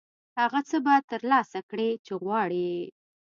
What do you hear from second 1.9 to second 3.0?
چې غواړې یې.